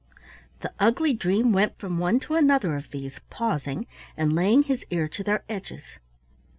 [0.61, 3.85] The ugly dream went from one to another of these, pausing,
[4.17, 5.99] and laying his ear to their edges.